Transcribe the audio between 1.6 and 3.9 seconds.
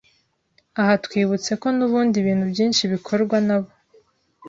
n’ubundi ibintu byinshi bikorwa nabo